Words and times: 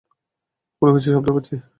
কোনো 0.81 0.91
কিছুর 0.95 1.13
শব্দ 1.15 1.27
পাচ্ছি! 1.35 1.55